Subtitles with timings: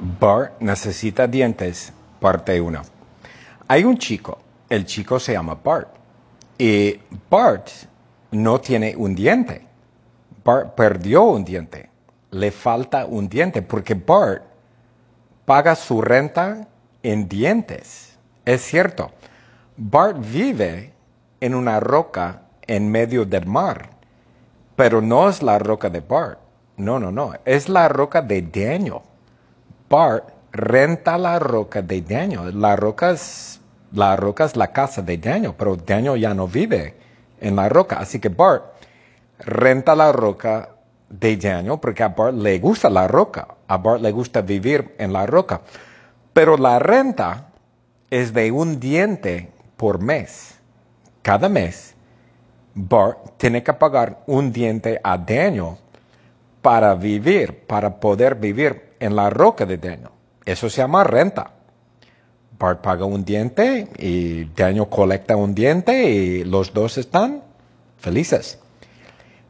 [0.00, 2.80] Bart necesita dientes, parte 1.
[3.68, 4.38] Hay un chico,
[4.70, 5.88] el chico se llama Bart,
[6.56, 7.68] y Bart
[8.30, 9.66] no tiene un diente.
[10.42, 11.90] Bart perdió un diente,
[12.30, 14.42] le falta un diente, porque Bart
[15.44, 16.66] paga su renta
[17.02, 18.16] en dientes.
[18.46, 19.10] Es cierto,
[19.76, 20.94] Bart vive
[21.40, 23.90] en una roca en medio del mar,
[24.76, 26.38] pero no es la roca de Bart.
[26.78, 29.00] No, no, no, es la roca de Daniel.
[29.90, 32.60] Bart renta la roca de Daniel.
[32.60, 33.60] La roca es
[33.92, 36.94] la, roca es la casa de Daniel, pero Daniel ya no vive
[37.40, 37.96] en la roca.
[37.98, 38.62] Así que Bart
[39.40, 40.68] renta la roca
[41.08, 43.48] de Daniel porque a Bart le gusta la roca.
[43.66, 45.60] A Bart le gusta vivir en la roca.
[46.32, 47.48] Pero la renta
[48.10, 50.54] es de un diente por mes.
[51.22, 51.96] Cada mes,
[52.76, 55.78] Bart tiene que pagar un diente a Daniel
[56.62, 60.10] para vivir, para poder vivir en la roca de Daniel.
[60.44, 61.50] Eso se llama renta.
[62.58, 67.42] Bart paga un diente y Daniel colecta un diente y los dos están
[67.98, 68.58] felices.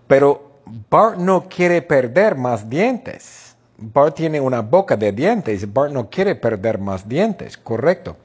[0.07, 3.57] Pero Bart no quiere perder más dientes.
[3.77, 5.73] Bart tiene una boca de dientes.
[5.73, 8.17] Bart no quiere perder más dientes, correcto.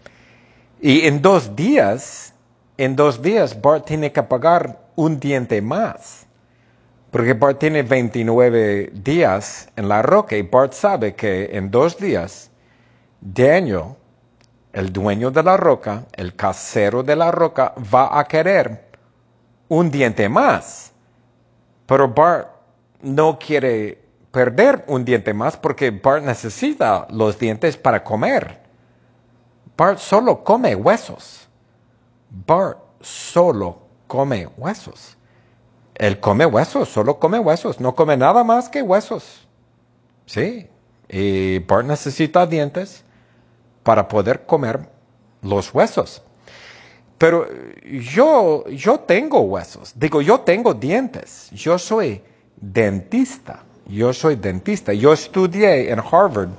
[0.80, 2.34] Y en dos días,
[2.78, 6.25] en dos días Bart tiene que pagar un diente más.
[7.12, 12.52] Porque Bart tiene 29 días en la roca y Bart sabe que en dos días
[13.22, 13.96] Daniel,
[14.74, 18.86] el dueño de la roca, el casero de la roca, va a querer
[19.70, 20.92] un diente más.
[21.86, 22.50] Pero Bart
[23.02, 28.60] no quiere perder un diente más porque Bart necesita los dientes para comer.
[29.78, 31.48] Bart solo come huesos.
[32.46, 35.18] Bart solo come huesos.
[35.96, 39.48] Él come huesos, solo come huesos, no come nada más que huesos.
[40.26, 40.68] Sí,
[41.08, 43.04] y Bart necesita dientes
[43.84, 44.90] para poder comer
[45.42, 46.22] los huesos.
[47.18, 47.48] Pero
[47.86, 52.22] yo, yo tengo huesos, digo, yo tengo dientes, yo soy
[52.58, 56.50] dentista, yo soy dentista, yo estudié en Harvard,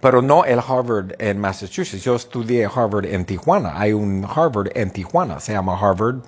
[0.00, 4.90] pero no el Harvard en Massachusetts, yo estudié Harvard en Tijuana, hay un Harvard en
[4.90, 6.22] Tijuana, se llama Harvard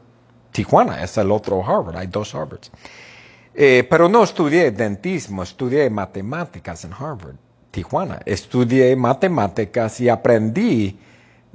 [0.56, 2.70] Tijuana, es el otro Harvard, hay dos Harvards.
[3.54, 7.36] Eh, pero no estudié dentismo, estudié matemáticas en Harvard,
[7.70, 8.20] Tijuana.
[8.24, 10.98] Estudié matemáticas y aprendí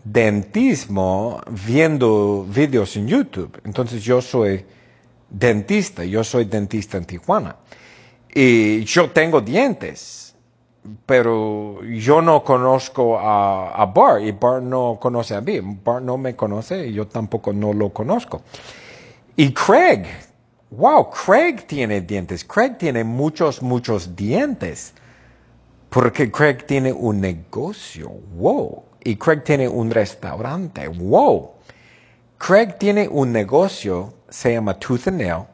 [0.04, 3.60] dentismo viendo videos en YouTube.
[3.66, 4.64] Entonces yo soy
[5.32, 7.56] dentista, yo soy dentista en Tijuana.
[8.32, 10.36] Y yo tengo dientes,
[11.08, 15.60] pero yo no conozco a, a Bart y Bart no conoce a mí.
[15.60, 18.44] Bart no me conoce y yo tampoco no lo conozco.
[19.38, 20.06] Y Craig,
[20.72, 22.44] wow, Craig tiene dientes.
[22.44, 24.94] Craig tiene muchos, muchos dientes.
[25.90, 28.84] Porque Craig tiene un negocio, wow.
[29.04, 31.52] Y Craig tiene un restaurante, wow.
[32.38, 35.46] Craig tiene un negocio, se llama Tooth and Nail.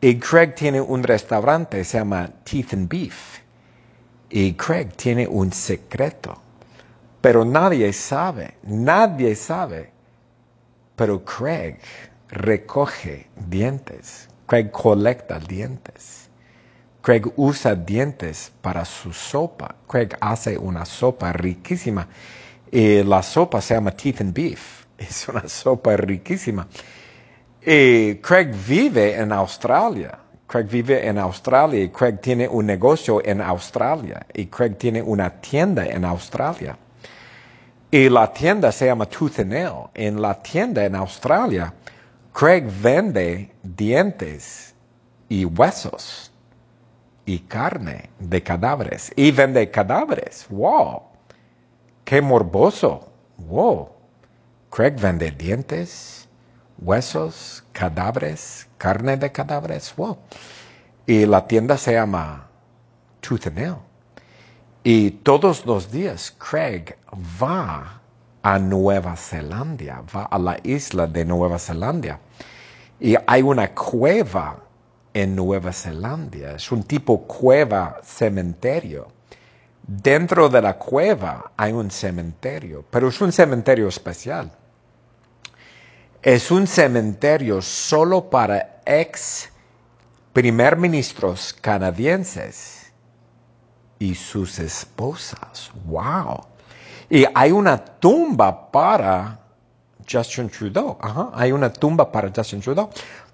[0.00, 3.40] Y Craig tiene un restaurante, se llama Teeth and Beef.
[4.30, 6.40] Y Craig tiene un secreto.
[7.20, 9.90] Pero nadie sabe, nadie sabe.
[10.96, 11.78] Pero Craig
[12.28, 14.28] recoge dientes.
[14.46, 16.28] Craig colecta dientes.
[17.02, 19.74] Craig usa dientes para su sopa.
[19.88, 22.06] Craig hace una sopa riquísima.
[22.70, 24.86] Y la sopa se llama Teeth and Beef.
[24.98, 26.66] Es una sopa riquísima.
[27.64, 30.18] Y Craig vive en Australia.
[30.46, 35.28] Craig vive en Australia y Craig tiene un negocio en Australia y Craig tiene una
[35.40, 36.78] tienda en Australia.
[37.90, 39.88] Y la tienda se llama Tooth and Nail.
[39.94, 41.72] En la tienda en Australia,
[42.38, 44.74] Craig vende dientes
[45.26, 46.30] y huesos
[47.24, 50.44] y carne de cadáveres y vende cadáveres.
[50.50, 51.04] ¡Wow!
[52.04, 53.10] ¡Qué morboso!
[53.38, 53.88] ¡Wow!
[54.68, 56.28] Craig vende dientes,
[56.76, 59.96] huesos, cadáveres, carne de cadáveres.
[59.96, 60.18] ¡Wow!
[61.06, 62.50] Y la tienda se llama
[63.22, 63.76] Tooth and Nail.
[64.84, 66.98] Y todos los días Craig
[67.42, 68.02] va
[68.46, 72.20] a Nueva Zelanda, va a la isla de Nueva Zelanda.
[73.00, 74.62] Y hay una cueva
[75.12, 79.08] en Nueva Zelanda, es un tipo cueva cementerio.
[79.82, 84.52] Dentro de la cueva hay un cementerio, pero es un cementerio especial.
[86.22, 89.50] Es un cementerio solo para ex
[90.32, 92.92] primer ministros canadienses
[93.98, 95.72] y sus esposas.
[95.86, 96.55] ¡Wow!
[97.08, 99.38] Y hay una tumba para
[100.10, 100.98] Justin Trudeau.
[101.34, 102.90] Hay una tumba para Justin Trudeau,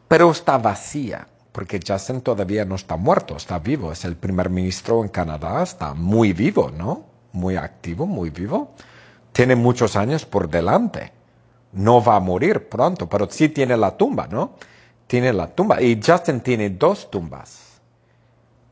[0.09, 1.27] pero está vacía.
[1.53, 3.93] porque Justin todavía no está muerto, está vivo.
[3.93, 7.05] Es el primer ministro en Canadá, está muy vivo, ¿no?
[7.33, 8.73] Muy activo, muy vivo.
[9.33, 11.13] Tiene muchos años por delante.
[11.73, 14.53] No va a morir pronto, pero sí tiene la tumba, ¿no?
[15.07, 15.81] Tiene la tumba.
[15.81, 17.81] Y Justin tiene dos tumbas.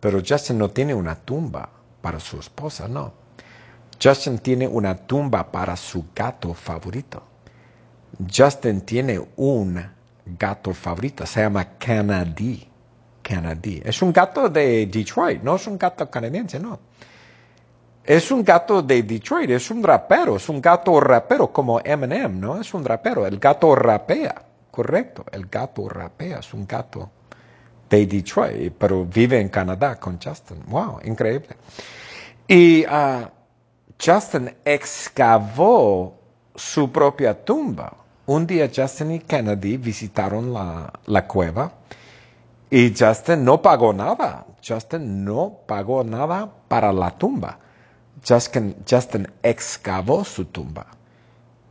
[0.00, 1.68] Pero Justin no tiene una tumba
[2.00, 3.12] para su esposa, no.
[4.02, 7.22] Justin tiene una tumba para su gato favorito.
[8.34, 9.80] Justin tiene un
[10.38, 12.66] gato favorito, se llama Canadí.
[13.22, 13.82] Canadí.
[13.84, 16.78] Es un gato de Detroit, no es un gato canadiense, no.
[18.02, 22.60] Es un gato de Detroit, es un rapero, es un gato rapero como Eminem, ¿no?
[22.60, 23.26] Es un rapero.
[23.26, 25.24] El gato rapea, correcto.
[25.30, 27.10] El gato rapea, es un gato
[27.88, 30.62] de Detroit, pero vive en Canadá con Justin.
[30.66, 31.56] Wow, increíble.
[32.48, 33.30] Y ah,
[34.02, 36.18] Justin excavó
[36.54, 37.92] su propia tumba.
[38.26, 41.72] Un día Justin y Kennedy visitaron la, la cueva
[42.70, 44.46] y Justin no pagó nada.
[44.66, 47.58] Justin no pagó nada para la tumba.
[48.26, 50.86] Justin, Justin excavó su tumba.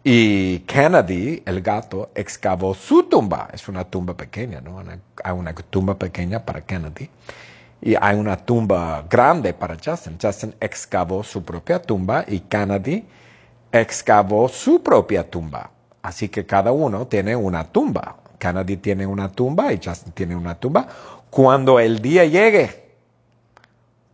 [0.04, 3.48] Y Kennedy, el gato, excavó su tumba.
[3.54, 4.82] Es una tumba pequeña, ¿no?
[5.24, 7.10] hay una tumba pequeña para Kennedy.
[7.82, 10.18] Y hay una tumba grande para Justin.
[10.22, 13.06] Justin excavó su propia tumba y Kennedy
[13.72, 15.72] excavó su propia tumba.
[16.02, 18.18] Así que cada uno tiene una tumba.
[18.38, 20.88] Kennedy tiene una tumba y Justin tiene una tumba.
[21.30, 22.90] Cuando el día llegue,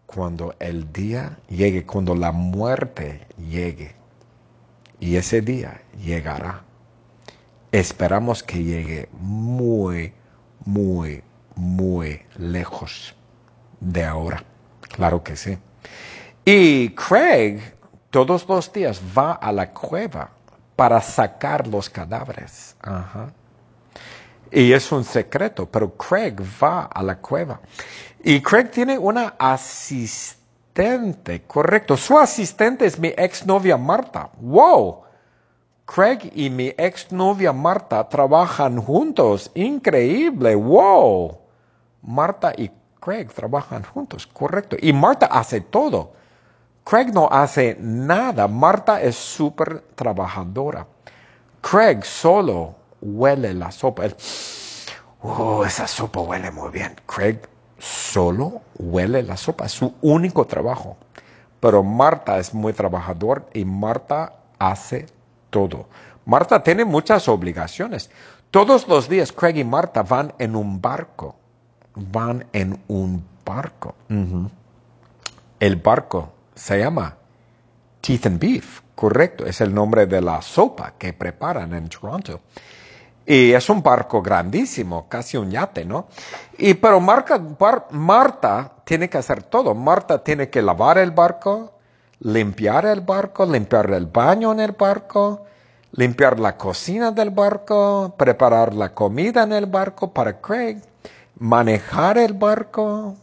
[0.05, 3.95] cuando el día llegue, cuando la muerte llegue,
[4.99, 6.63] y ese día llegará.
[7.71, 10.13] Esperamos que llegue muy,
[10.65, 11.21] muy,
[11.55, 13.15] muy lejos
[13.85, 14.43] de ahora.
[14.81, 15.57] Claro que sí.
[16.43, 17.61] Y Craig
[18.09, 20.29] todos los días va a la cueva
[20.75, 22.75] para sacar los cadáveres.
[24.51, 27.59] Y es un secreto, pero Craig va a la cueva.
[28.23, 31.97] Y Craig tiene una asistente, correcto.
[31.97, 34.29] Su asistente es mi exnovia Marta.
[34.39, 35.03] ¡Wow!
[35.85, 39.51] Craig y mi exnovia Marta trabajan juntos.
[39.53, 40.55] Increíble.
[40.55, 41.37] ¡Wow!
[42.01, 42.71] Marta y
[43.05, 44.75] Craig trabajan juntos, correcto.
[44.81, 46.13] Y Marta hace todo.
[46.83, 48.47] Craig no hace nada.
[48.47, 50.87] Marta es súper trabajadora.
[51.61, 54.05] Craig solo huele la sopa.
[55.21, 56.95] oh, esa sopa huele muy bien.
[57.05, 57.41] Craig
[57.77, 59.65] solo huele la sopa.
[59.65, 60.97] Es su único trabajo.
[61.59, 65.05] Pero Marta es muy trabajador y Marta hace
[65.51, 65.87] todo.
[66.25, 68.09] Marta tiene muchas obligaciones.
[68.49, 71.35] Todos los días Craig y Marta van en un barco
[71.95, 73.95] van en un barco.
[75.59, 77.15] El barco se llama
[78.01, 82.41] Teeth and Beef, correcto, es el nombre de la sopa que preparan en Toronto.
[83.25, 86.07] Y es un barco grandísimo, casi un yate, ¿no?
[86.59, 89.73] Y pero Marta tiene que hacer todo.
[89.73, 91.73] Marta tiene que lavar el barco,
[92.19, 95.45] limpiar el barco, limpiar el baño en el barco,
[95.93, 100.81] limpiar la cocina del barco, preparar la comida en el barco para Craig
[101.37, 103.15] manejar el barco,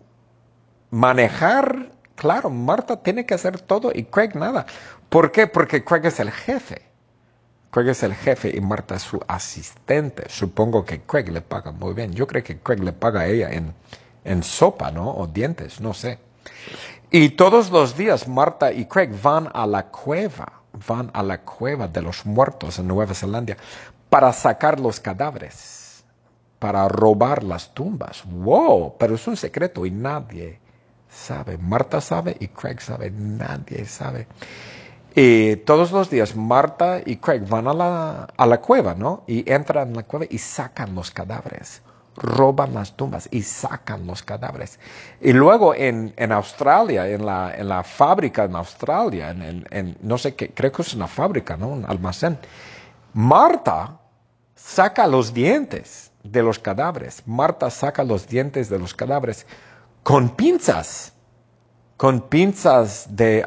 [0.90, 4.66] manejar, claro, Marta tiene que hacer todo y Craig nada.
[5.08, 5.46] ¿Por qué?
[5.46, 6.82] Porque Craig es el jefe.
[7.70, 10.24] Craig es el jefe y Marta es su asistente.
[10.28, 12.12] Supongo que Craig le paga muy bien.
[12.12, 13.74] Yo creo que Craig le paga a ella en,
[14.24, 15.10] en sopa, ¿no?
[15.10, 16.18] O dientes, no sé.
[17.10, 21.88] Y todos los días Marta y Craig van a la cueva, van a la cueva
[21.88, 23.56] de los muertos en Nueva Zelanda
[24.10, 25.81] para sacar los cadáveres
[26.62, 28.22] para robar las tumbas.
[28.24, 28.94] ¡Wow!
[28.96, 30.60] Pero es un secreto y nadie
[31.08, 31.58] sabe.
[31.58, 33.10] Marta sabe y Craig sabe.
[33.10, 34.28] Nadie sabe.
[35.16, 39.24] Y todos los días Marta y Craig van a la, a la cueva, ¿no?
[39.26, 41.82] Y entran en la cueva y sacan los cadáveres.
[42.14, 44.78] Roban las tumbas y sacan los cadáveres.
[45.20, 50.16] Y luego en, en Australia, en la, en la fábrica en Australia, en, en, no
[50.16, 51.66] sé qué, creo que es una fábrica, ¿no?
[51.70, 52.38] Un almacén.
[53.14, 53.98] Marta
[54.54, 57.22] saca los dientes de los cadáveres.
[57.26, 59.46] Marta saca los dientes de los cadáveres
[60.02, 61.12] con pinzas,
[61.96, 63.44] con pinzas de,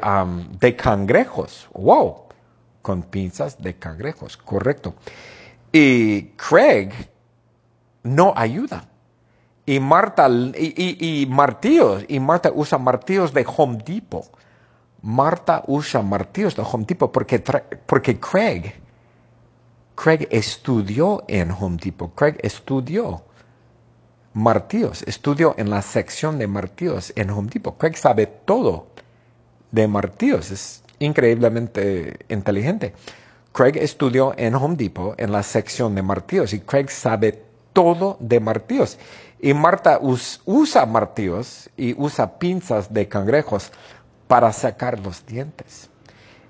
[0.58, 1.68] de cangrejos.
[1.74, 2.24] ¡Wow!
[2.82, 4.94] Con pinzas de cangrejos, correcto.
[5.72, 6.90] Y Craig
[8.02, 8.88] no ayuda.
[9.68, 14.30] Y Marta, y, y, martillos, y Marta usa martillos de Home Depot.
[15.02, 17.42] Marta usa martillos de Home Depot porque,
[17.86, 18.72] porque Craig
[19.96, 22.14] Craig estudió en Home Depot.
[22.14, 23.22] Craig estudió
[24.34, 27.76] martillos, estudió en la sección de martillos en Home Depot.
[27.78, 28.86] Craig sabe todo
[29.72, 32.92] de martillos, es increíblemente inteligente.
[33.52, 38.38] Craig estudió en Home Depot en la sección de martillos y Craig sabe todo de
[38.38, 38.98] martillos.
[39.40, 43.72] Y Marta usa martillos y usa pinzas de cangrejos
[44.28, 45.88] para sacar los dientes.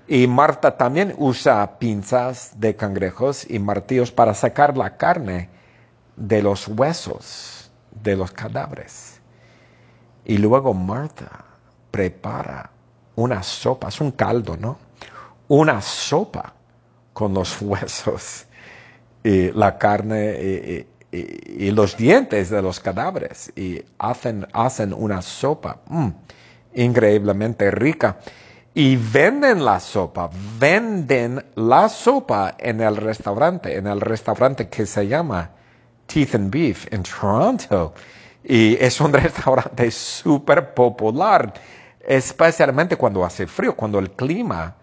[0.07, 5.49] Y Marta también usa pinzas de cangrejos y martillos para sacar la carne
[6.15, 9.19] de los huesos de los cadáveres.
[10.23, 11.45] Y luego Marta
[11.91, 12.69] prepara
[13.15, 14.77] una sopa, es un caldo, ¿no?
[15.49, 16.53] Una sopa
[17.11, 18.45] con los huesos
[19.23, 26.09] y la carne y, los dientes de los cadáveres y hacen, hacen una sopa mm,
[26.75, 28.17] increíblemente rica
[28.77, 30.29] y venden la sopa,
[30.59, 35.49] venden la sopa en el restaurante, en el restaurante que se llama
[36.05, 37.95] Teeth and Beef en Toronto.
[38.43, 41.51] Y es un restaurante súper popular,
[42.05, 44.75] especialmente cuando hace frío, cuando el clima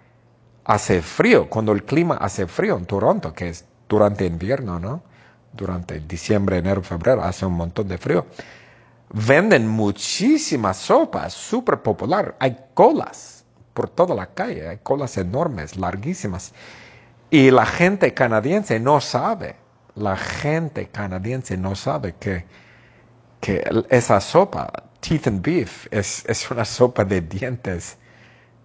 [0.64, 5.04] hace frío, cuando el clima hace frío en Toronto, que es durante invierno, ¿no?
[5.52, 8.26] Durante diciembre, enero, febrero, hace un montón de frío.
[9.10, 12.34] Venden muchísimas sopas, súper popular.
[12.40, 13.33] Hay colas
[13.74, 16.52] por toda la calle, hay colas enormes, larguísimas.
[17.30, 19.56] Y la gente canadiense no sabe,
[19.96, 22.44] la gente canadiense no sabe que,
[23.40, 27.98] que esa sopa, teeth and beef, es, es una sopa de dientes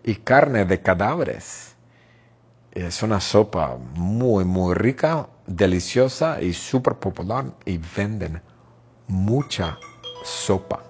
[0.03, 1.75] y carne de cadáveres.
[2.71, 8.41] Es una sopa muy, muy rica, deliciosa y súper popular y venden
[9.07, 9.79] mucha
[10.23, 10.88] sopa.